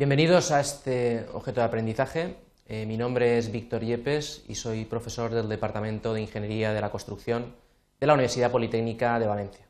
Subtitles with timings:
[0.00, 2.36] Bienvenidos a este objeto de aprendizaje.
[2.66, 6.90] Eh, mi nombre es Víctor Yepes y soy profesor del Departamento de Ingeniería de la
[6.90, 7.54] Construcción
[8.00, 9.66] de la Universidad Politécnica de Valencia.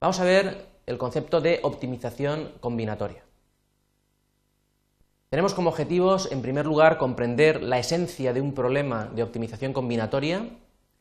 [0.00, 3.22] Vamos a ver el concepto de optimización combinatoria.
[5.28, 10.48] Tenemos como objetivos, en primer lugar, comprender la esencia de un problema de optimización combinatoria,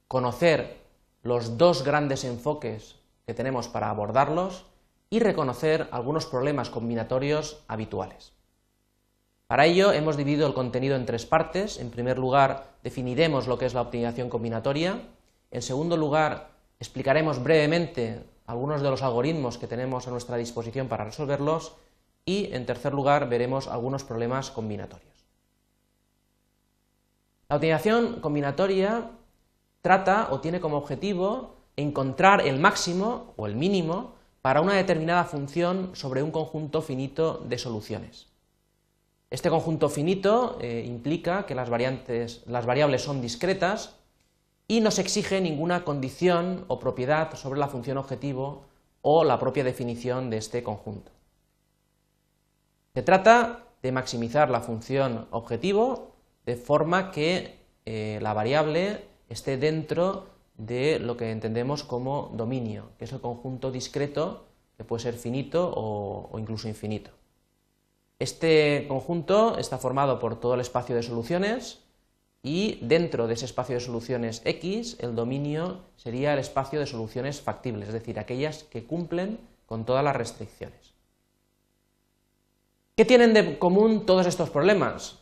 [0.08, 0.78] conocer
[1.24, 4.68] los dos grandes enfoques que tenemos para abordarlos
[5.12, 8.32] y reconocer algunos problemas combinatorios habituales.
[9.46, 11.78] Para ello hemos dividido el contenido en tres partes.
[11.78, 15.02] En primer lugar, definiremos lo que es la optimización combinatoria.
[15.52, 21.04] En segundo lugar, explicaremos brevemente algunos de los algoritmos que tenemos a nuestra disposición para
[21.04, 21.76] resolverlos.
[22.24, 25.26] Y, en tercer lugar, veremos algunos problemas combinatorios.
[27.50, 29.12] La optimización combinatoria
[29.82, 35.92] trata o tiene como objetivo encontrar el máximo o el mínimo para una determinada función
[35.94, 38.28] sobre un conjunto finito de soluciones.
[39.30, 43.96] Este conjunto finito eh, implica que las, las variables son discretas
[44.68, 48.66] y no se exige ninguna condición o propiedad sobre la función objetivo
[49.02, 51.12] o la propia definición de este conjunto.
[52.94, 56.12] Se trata de maximizar la función objetivo
[56.46, 63.06] de forma que eh, la variable esté dentro de lo que entendemos como dominio, que
[63.06, 64.46] es el conjunto discreto
[64.78, 67.12] que puede ser finito o, incluso infinito.
[68.20, 71.84] Este conjunto está formado por todo el espacio de soluciones
[72.44, 77.42] y dentro de ese espacio de soluciones X, el dominio sería el espacio de soluciones
[77.42, 80.94] factibles, es decir, aquellas que cumplen con todas las restricciones.
[82.96, 85.20] ¿Qué tienen de común todos estos problemas?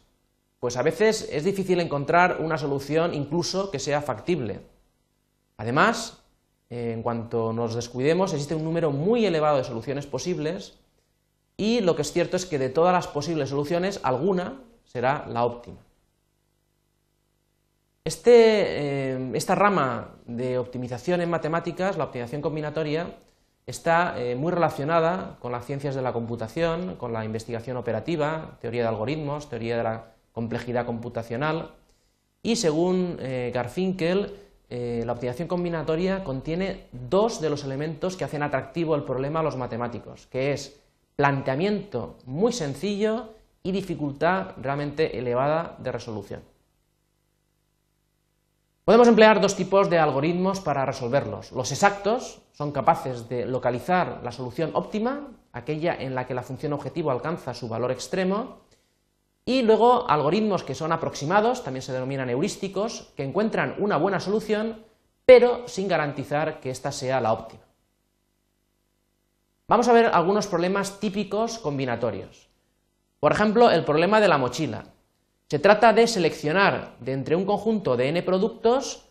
[0.60, 4.60] Pues a veces es difícil encontrar una solución incluso que sea factible.
[5.60, 6.24] Además,
[6.70, 10.80] eh, en cuanto nos descuidemos, existe un número muy elevado de soluciones posibles
[11.58, 15.44] y lo que es cierto es que de todas las posibles soluciones, alguna será la
[15.44, 15.80] óptima.
[18.06, 23.18] Este, eh, esta rama de optimización en matemáticas, la optimización combinatoria,
[23.68, 28.84] está eh, muy relacionada con las ciencias de la computación, con la investigación operativa, teoría
[28.84, 31.72] de algoritmos, teoría de la complejidad computacional
[32.42, 33.18] y según
[33.54, 39.40] Garfinkel, eh, la optimización combinatoria contiene dos de los elementos que hacen atractivo el problema
[39.40, 40.80] a los matemáticos, que es
[41.16, 43.30] planteamiento muy sencillo
[43.64, 46.42] y dificultad realmente elevada de resolución.
[48.86, 51.52] Podemos emplear dos tipos de algoritmos para resolverlos.
[51.52, 56.74] Los exactos son capaces de localizar la solución óptima, aquella en la que la función
[56.74, 58.62] objetivo alcanza su valor extremo,
[59.50, 64.86] y luego algoritmos que son aproximados, también se denominan heurísticos, que encuentran una buena solución,
[65.26, 67.64] pero sin garantizar que ésta sea la óptima.
[69.68, 72.48] Vamos a ver algunos problemas típicos combinatorios.
[73.20, 74.84] Por ejemplo, el problema de la mochila.
[75.48, 79.10] Se trata de seleccionar de entre un conjunto de n productos,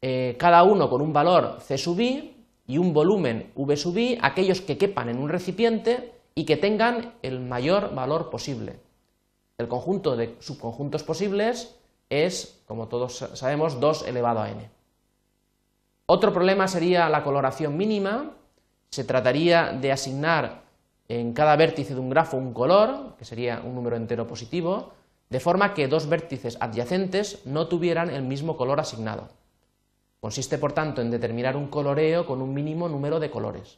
[0.00, 4.18] eh, cada uno con un valor c sub i y un volumen v sub i,
[4.22, 8.88] aquellos que quepan en un recipiente y que tengan el mayor valor posible.
[9.60, 11.76] El conjunto de subconjuntos posibles
[12.08, 14.70] es, como todos sabemos, 2 elevado a n.
[16.06, 18.30] Otro problema sería la coloración mínima.
[18.88, 20.62] Se trataría de asignar
[21.08, 24.92] en cada vértice de un grafo un color, que sería un número entero positivo,
[25.28, 29.28] de forma que dos vértices adyacentes no tuvieran el mismo color asignado.
[30.20, 33.76] Consiste, por tanto, en determinar un coloreo con un mínimo número de colores.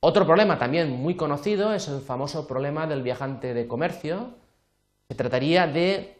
[0.00, 4.30] Otro problema también muy conocido es el famoso problema del viajante de comercio.
[5.08, 6.18] Se trataría de,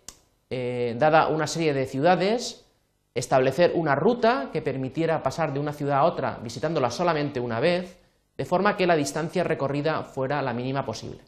[0.51, 2.65] eh, dada una serie de ciudades,
[3.15, 7.99] establecer una ruta que permitiera pasar de una ciudad a otra visitándola solamente una vez,
[8.37, 11.21] de forma que la distancia recorrida fuera la mínima posible.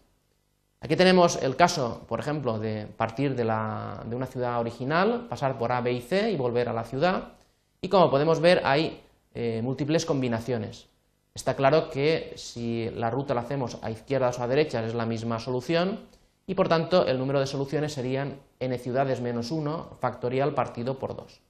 [0.81, 5.81] Aquí tenemos el caso, por ejemplo, de partir de, una ciudad original, pasar por A,
[5.81, 7.33] B y C y volver a la ciudad.
[7.81, 9.01] Y como podemos ver, hay
[9.35, 10.87] eh, múltiples combinaciones.
[11.35, 15.07] Está claro que si la ruta la hacemos a izquierdas o a derechas es la
[15.07, 16.01] misma solución
[16.47, 21.15] y por tanto el número de soluciones serían n ciudades menos 1 factorial partido por
[21.15, 21.41] 2.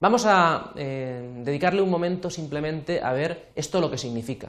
[0.00, 4.48] Vamos a eh, dedicarle un momento simplemente a ver esto lo que significa.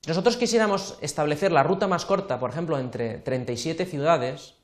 [0.00, 4.54] Si nosotros quisiéramos establecer la ruta más corta, por ejemplo, entre 37 ciudades,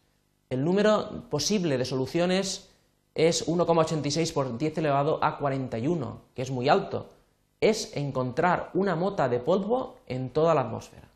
[0.50, 2.70] el número posible de soluciones
[3.14, 7.17] es 1,86 por 10 elevado a 41, que es muy alto
[7.60, 11.08] es encontrar una mota de polvo en toda la atmósfera.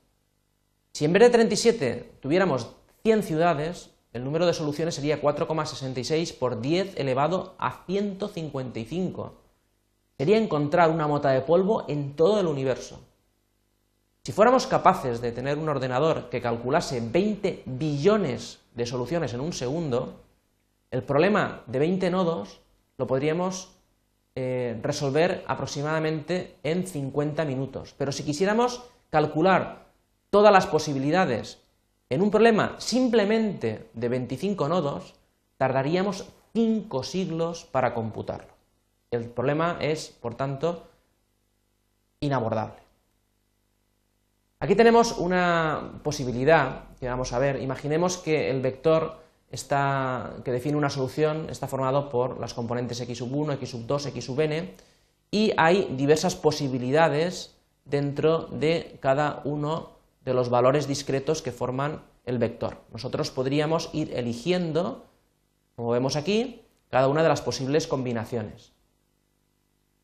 [0.92, 2.68] Si en vez de 37 tuviéramos
[3.02, 9.34] 100 ciudades, el número de soluciones sería 4,66 por 10 elevado a 155.
[10.18, 13.00] Sería encontrar una mota de polvo en todo el universo.
[14.24, 19.52] Si fuéramos capaces de tener un ordenador que calculase 20 billones de soluciones en un
[19.52, 20.20] segundo,
[20.90, 22.60] el problema de 20 nodos
[22.98, 23.70] lo podríamos
[24.34, 27.94] eh, resolver aproximadamente en 50 minutos.
[27.98, 29.86] Pero si quisiéramos calcular
[30.30, 31.60] todas las posibilidades
[32.08, 35.14] en un problema simplemente de 25 nodos,
[35.58, 38.52] tardaríamos 5 siglos para computarlo.
[39.10, 40.88] El problema es, por tanto,
[42.20, 42.82] inabordable.
[44.60, 47.60] Aquí tenemos una posibilidad que vamos a ver.
[47.60, 49.18] Imaginemos que el vector
[49.52, 54.06] que define una solución está formado por las componentes x sub 1, x sub 2,
[54.06, 54.74] x sub n
[55.30, 57.54] y hay diversas posibilidades
[57.84, 59.90] dentro de cada uno
[60.24, 62.78] de los valores discretos que forman el vector.
[62.92, 65.04] Nosotros podríamos ir eligiendo,
[65.76, 68.72] como vemos aquí, cada una de las posibles combinaciones.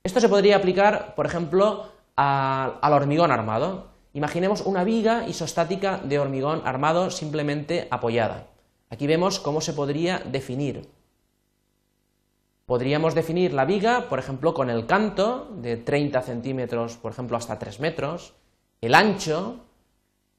[0.02, 1.86] Esto se podría aplicar, por ejemplo,
[2.16, 3.88] al hormigón armado.
[4.12, 8.46] Imaginemos una viga isostática de hormigón armado simplemente apoyada.
[8.90, 10.88] Aquí vemos cómo se podría definir.
[12.66, 17.58] Podríamos definir la viga, por ejemplo, con el canto de 30 centímetros, por ejemplo, hasta
[17.58, 18.34] 3 metros,
[18.80, 19.60] el ancho,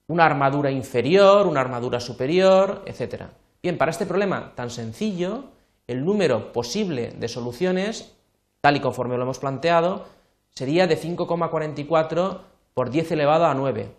[0.08, 3.24] una armadura inferior, una armadura superior, etc.
[3.62, 5.46] Bien, para este problema tan sencillo,
[5.88, 8.16] el número posible de soluciones,
[8.62, 10.06] tal y conforme lo hemos planteado,
[10.52, 12.42] sería de 5,44
[12.74, 13.92] por 10 elevado a 9.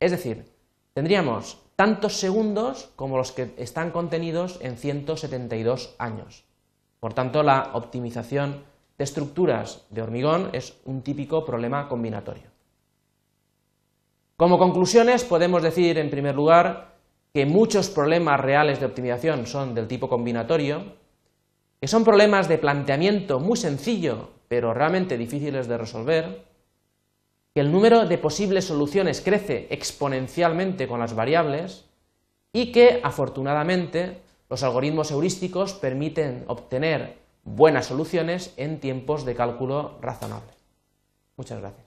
[0.00, 0.50] Es decir,
[0.92, 6.44] tendríamos tantos segundos como los que están contenidos en 172 años.
[7.00, 8.64] Por tanto, la optimización
[8.96, 12.54] de estructuras de hormigón es un típico problema combinatorio.
[14.36, 16.94] Como conclusiones, podemos decir, en primer lugar,
[17.32, 20.94] que muchos problemas reales de optimización son del tipo combinatorio,
[21.80, 26.44] que son problemas de planteamiento muy sencillo, pero realmente difíciles de resolver,
[27.60, 31.84] el número de posibles soluciones crece exponencialmente con las variables
[32.52, 34.18] y que, afortunadamente,
[34.50, 40.52] los algoritmos heurísticos permiten obtener buenas soluciones en tiempos de cálculo razonable.
[41.36, 41.83] Muchas gracias.